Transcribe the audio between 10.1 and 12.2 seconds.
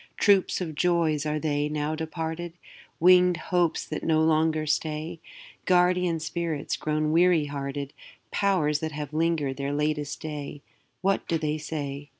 day? What do they say?